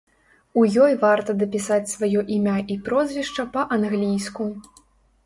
У 0.59 0.61
ёй 0.85 0.93
варта 1.03 1.35
дапісаць 1.41 1.91
сваё 1.95 2.23
імя 2.37 2.55
і 2.77 2.79
прозвішча 2.87 3.47
па-англійску. 3.59 4.49